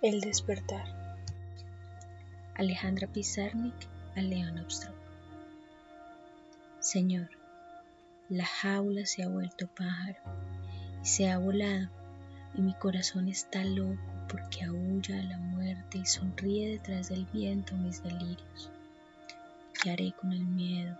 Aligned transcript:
El 0.00 0.20
despertar. 0.20 0.84
Alejandra 2.54 3.08
Pizarnik 3.08 3.74
a 4.14 4.20
León 4.20 4.64
Señor, 6.78 7.28
la 8.28 8.46
jaula 8.46 9.06
se 9.06 9.24
ha 9.24 9.28
vuelto 9.28 9.66
pájaro 9.66 10.20
y 11.02 11.04
se 11.04 11.28
ha 11.28 11.38
volado 11.38 11.88
y 12.54 12.60
mi 12.60 12.74
corazón 12.74 13.26
está 13.26 13.64
loco 13.64 13.98
porque 14.28 14.66
aúlla 14.66 15.18
a 15.18 15.24
la 15.24 15.38
muerte 15.38 15.98
y 15.98 16.06
sonríe 16.06 16.70
detrás 16.70 17.08
del 17.08 17.26
viento 17.32 17.74
mis 17.74 18.00
delirios. 18.00 18.70
¿Qué 19.82 19.90
haré 19.90 20.12
con 20.12 20.32
el 20.32 20.46
miedo? 20.46 20.96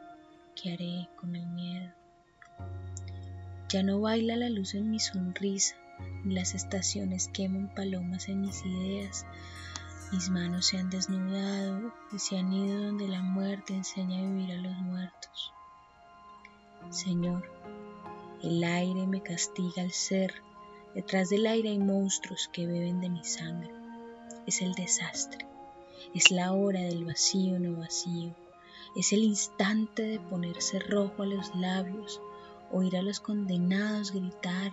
¿Qué 0.60 0.72
haré 0.72 1.08
con 1.14 1.36
el 1.36 1.46
miedo? 1.46 1.92
Ya 3.68 3.84
no 3.84 4.00
baila 4.00 4.34
la 4.34 4.50
luz 4.50 4.74
en 4.74 4.90
mi 4.90 4.98
sonrisa 4.98 5.76
las 6.24 6.54
estaciones 6.54 7.28
queman 7.28 7.72
palomas 7.74 8.28
en 8.28 8.42
mis 8.42 8.64
ideas. 8.64 9.26
Mis 10.12 10.30
manos 10.30 10.66
se 10.66 10.78
han 10.78 10.90
desnudado 10.90 11.92
y 12.12 12.18
se 12.18 12.38
han 12.38 12.52
ido 12.52 12.82
donde 12.82 13.08
la 13.08 13.22
muerte 13.22 13.74
enseña 13.74 14.18
a 14.18 14.22
vivir 14.22 14.52
a 14.52 14.56
los 14.56 14.76
muertos. 14.78 15.52
Señor, 16.90 17.44
el 18.42 18.62
aire 18.64 19.06
me 19.06 19.22
castiga 19.22 19.82
al 19.82 19.92
ser. 19.92 20.32
Detrás 20.94 21.28
del 21.28 21.46
aire 21.46 21.70
hay 21.70 21.78
monstruos 21.78 22.48
que 22.52 22.66
beben 22.66 23.00
de 23.00 23.10
mi 23.10 23.24
sangre. 23.24 23.70
Es 24.46 24.62
el 24.62 24.74
desastre. 24.74 25.46
Es 26.14 26.30
la 26.30 26.52
hora 26.52 26.80
del 26.80 27.04
vacío 27.04 27.58
no 27.58 27.78
vacío. 27.78 28.34
Es 28.96 29.12
el 29.12 29.22
instante 29.22 30.02
de 30.02 30.20
ponerse 30.20 30.78
rojo 30.78 31.22
a 31.22 31.26
los 31.26 31.54
labios, 31.54 32.20
oír 32.72 32.96
a 32.96 33.02
los 33.02 33.20
condenados 33.20 34.12
gritar, 34.12 34.72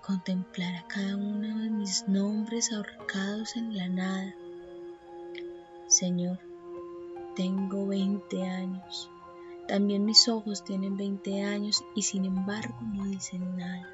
contemplar 0.00 0.74
a 0.74 0.86
cada 0.88 1.16
uno 1.16 1.58
de 1.58 1.70
mis 1.70 2.08
nombres 2.08 2.72
ahorcados 2.72 3.56
en 3.56 3.76
la 3.76 3.88
nada. 3.88 4.34
Señor, 5.86 6.38
tengo 7.36 7.86
20 7.86 8.48
años. 8.48 9.10
También 9.68 10.04
mis 10.04 10.28
ojos 10.28 10.64
tienen 10.64 10.96
20 10.96 11.44
años 11.44 11.84
y 11.94 12.02
sin 12.02 12.24
embargo 12.24 12.76
no 12.92 13.04
dicen 13.04 13.56
nada. 13.56 13.88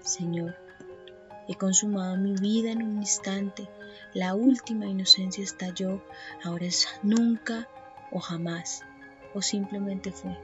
Señor, 0.00 0.56
he 1.48 1.54
consumado 1.54 2.16
mi 2.16 2.34
vida 2.34 2.70
en 2.70 2.82
un 2.82 2.98
instante. 2.98 3.68
La 4.14 4.34
última 4.34 4.86
inocencia 4.86 5.44
estalló. 5.44 6.02
Ahora 6.42 6.66
es 6.66 6.88
nunca 7.02 7.68
o 8.10 8.18
jamás. 8.18 8.82
O 9.34 9.42
simplemente 9.42 10.12
fue. 10.12 10.36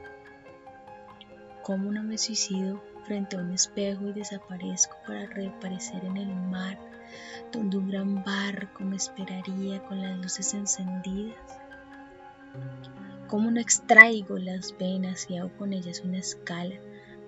¿Cómo 1.63 1.91
no 1.91 2.03
me 2.03 2.17
suicido 2.17 2.81
frente 3.03 3.35
a 3.35 3.39
un 3.39 3.51
espejo 3.51 4.07
y 4.07 4.13
desaparezco 4.13 4.95
para 5.05 5.25
reaparecer 5.27 6.03
en 6.05 6.17
el 6.17 6.33
mar, 6.35 6.77
donde 7.51 7.77
un 7.77 7.89
gran 7.89 8.23
barco 8.23 8.83
me 8.83 8.95
esperaría 8.95 9.83
con 9.83 10.01
las 10.01 10.17
luces 10.17 10.53
encendidas. 10.53 11.37
¿Cómo 13.27 13.51
no 13.51 13.59
extraigo 13.59 14.37
las 14.37 14.77
venas 14.77 15.29
y 15.29 15.37
hago 15.37 15.51
con 15.57 15.73
ellas 15.73 16.01
una 16.01 16.19
escala 16.19 16.75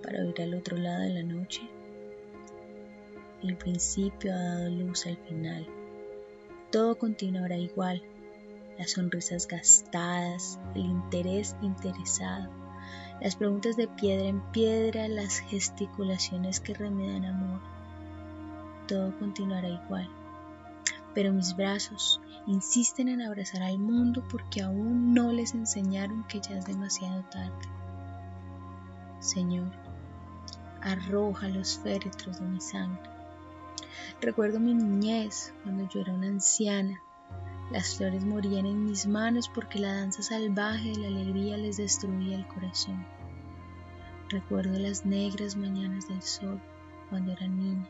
para 0.02 0.24
ir 0.24 0.40
al 0.40 0.54
otro 0.54 0.76
lado 0.76 1.02
de 1.02 1.14
la 1.14 1.22
noche? 1.22 1.62
El 3.42 3.56
principio 3.56 4.32
ha 4.32 4.38
dado 4.38 4.70
luz 4.70 5.06
al 5.06 5.16
final. 5.16 5.66
Todo 6.70 6.98
continuará 6.98 7.56
igual. 7.56 8.02
Las 8.78 8.92
sonrisas 8.92 9.46
gastadas, 9.46 10.58
el 10.74 10.82
interés 10.82 11.56
interesado 11.62 12.65
las 13.20 13.36
preguntas 13.36 13.76
de 13.76 13.88
piedra 13.88 14.26
en 14.26 14.40
piedra, 14.52 15.08
las 15.08 15.38
gesticulaciones 15.38 16.60
que 16.60 16.74
remedian 16.74 17.24
amor. 17.24 17.60
Todo 18.86 19.16
continuará 19.18 19.68
igual. 19.68 20.08
Pero 21.14 21.32
mis 21.32 21.56
brazos 21.56 22.20
insisten 22.46 23.08
en 23.08 23.22
abrazar 23.22 23.62
al 23.62 23.78
mundo 23.78 24.22
porque 24.30 24.62
aún 24.62 25.14
no 25.14 25.32
les 25.32 25.54
enseñaron 25.54 26.24
que 26.24 26.40
ya 26.40 26.58
es 26.58 26.66
demasiado 26.66 27.22
tarde. 27.30 27.56
Señor, 29.20 29.72
arroja 30.82 31.48
los 31.48 31.78
féretros 31.78 32.38
de 32.38 32.46
mi 32.46 32.60
sangre. 32.60 33.10
Recuerdo 34.20 34.60
mi 34.60 34.74
niñez 34.74 35.54
cuando 35.62 35.88
yo 35.88 36.00
era 36.00 36.12
una 36.12 36.28
anciana 36.28 37.02
las 37.70 37.96
flores 37.96 38.24
morían 38.24 38.64
en 38.64 38.84
mis 38.84 39.06
manos 39.06 39.48
porque 39.48 39.80
la 39.80 39.92
danza 39.92 40.22
salvaje 40.22 40.90
de 40.90 40.98
la 40.98 41.08
alegría 41.08 41.56
les 41.56 41.78
destruía 41.78 42.36
el 42.36 42.46
corazón. 42.46 43.04
Recuerdo 44.28 44.78
las 44.78 45.04
negras 45.04 45.56
mañanas 45.56 46.06
del 46.08 46.22
sol 46.22 46.60
cuando 47.10 47.32
era 47.32 47.48
niña, 47.48 47.88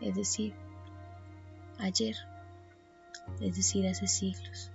es 0.00 0.14
decir, 0.14 0.54
ayer, 1.78 2.16
es 3.40 3.56
decir, 3.56 3.86
hace 3.86 4.06
siglos. 4.06 4.70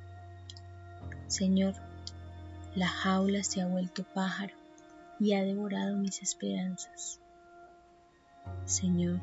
Señor, 1.28 1.75
la 2.75 2.88
jaula 2.88 3.44
se 3.44 3.62
ha 3.62 3.68
vuelto 3.68 4.03
pájaro 4.03 4.53
y 5.19 5.34
ha 5.34 5.44
devorado 5.44 5.97
mis 5.97 6.22
esperanzas. 6.22 7.19
Señor, 8.66 9.19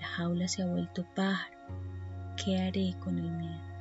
la 0.00 0.06
jaula 0.06 0.48
se 0.48 0.62
ha 0.62 0.66
vuelto 0.66 1.04
pájaro, 1.14 1.56
¿qué 2.42 2.58
haré 2.58 2.94
con 3.00 3.18
el 3.18 3.30
miedo? 3.30 3.73